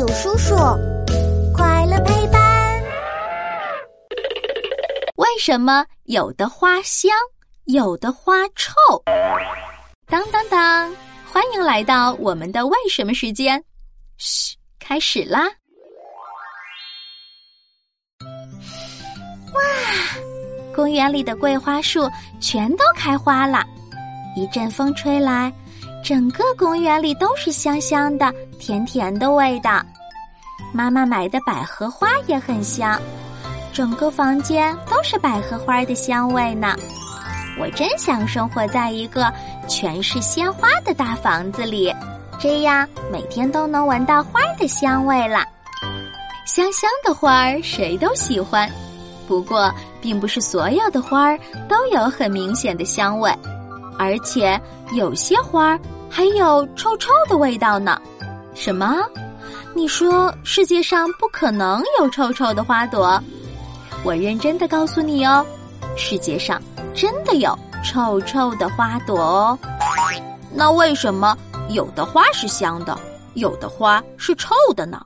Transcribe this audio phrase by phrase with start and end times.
[0.00, 0.56] 有叔叔，
[1.54, 2.82] 快乐陪伴。
[5.16, 7.12] 为什么有的花香，
[7.66, 8.72] 有的花臭？
[10.06, 10.90] 当当当！
[11.30, 13.62] 欢迎来到我们的为什么时间。
[14.16, 15.42] 嘘，开始啦！
[19.52, 19.60] 哇，
[20.74, 22.10] 公园里的桂花树
[22.40, 23.62] 全都开花了，
[24.34, 25.52] 一阵风吹来。
[26.02, 29.82] 整个公园里都是香香的、甜甜的味道。
[30.72, 33.00] 妈妈买的百合花也很香，
[33.72, 36.76] 整个房间都是百合花的香味呢。
[37.58, 39.32] 我真想生活在一个
[39.66, 41.92] 全是鲜花的大房子里，
[42.38, 45.44] 这样每天都能闻到花的香味了。
[46.46, 48.70] 香香的花儿谁都喜欢，
[49.26, 53.34] 不过并不是所有的花儿都有很明显的香味。
[53.98, 54.58] 而且
[54.92, 58.00] 有些花儿还有臭臭的味道呢。
[58.60, 58.94] 什么？
[59.74, 63.18] 你说世界上不可能有臭臭的花朵？
[64.04, 65.44] 我认真的告诉你哦，
[65.96, 66.60] 世界上
[66.94, 69.58] 真的有臭臭的花朵哦。
[70.54, 71.34] 那为什么
[71.70, 72.94] 有的花是香的，
[73.32, 75.00] 有的花是臭的呢？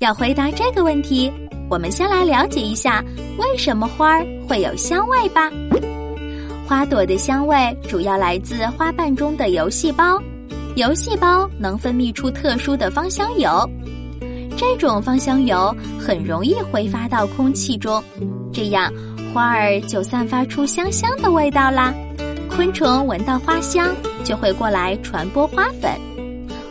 [0.00, 1.32] 要回答这个问题，
[1.70, 3.00] 我们先来了解一下
[3.38, 5.48] 为什么花儿会有香味吧。
[6.66, 10.20] 花朵的香味主要来自花瓣中的油细胞，
[10.80, 13.68] 油细胞能分泌出特殊的芳香油，
[14.56, 18.02] 这种芳香油很容易挥发到空气中，
[18.50, 18.90] 这样
[19.30, 21.92] 花儿就散发出香香的味道啦。
[22.48, 25.92] 昆虫闻到花香就会过来传播花粉，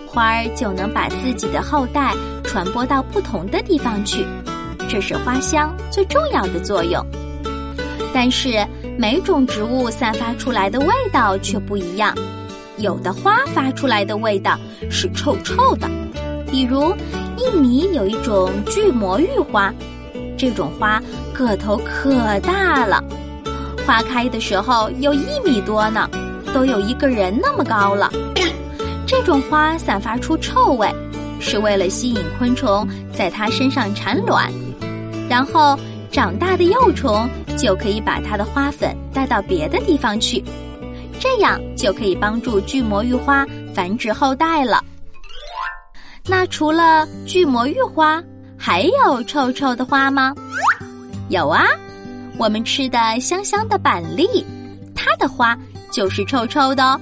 [0.07, 2.11] 花儿就能把自己的后代
[2.43, 4.25] 传播到不同的地方去，
[4.89, 7.05] 这是花香最重要的作用。
[8.11, 8.65] 但是
[8.97, 12.11] 每种植物散发出来的味道却不一样，
[12.79, 14.57] 有的花发出来的味道
[14.89, 15.89] 是臭臭的，
[16.51, 16.93] 比如
[17.37, 19.73] 印尼有一种巨魔芋花，
[20.37, 21.01] 这种花
[21.33, 23.03] 个头可大了，
[23.85, 26.09] 花开的时候有一米多呢，
[26.53, 28.11] 都有一个人那么高了。
[29.05, 30.89] 这种花散发出臭味，
[31.39, 34.51] 是为了吸引昆虫在它身上产卵，
[35.29, 35.77] 然后。
[36.11, 40.43] 长大的幼虫就可以把它的花粉带到别的地方去，
[41.19, 44.83] 这样就可以帮助巨魔芋花繁殖后代了。
[46.25, 48.23] 那除了巨魔芋花，
[48.57, 50.33] 还有臭臭的花吗？
[51.29, 51.65] 有啊，
[52.37, 54.45] 我们吃的香香的板栗，
[54.95, 55.57] 它的花
[55.91, 56.99] 就是臭臭的哦，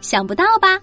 [0.00, 0.78] 想不到吧？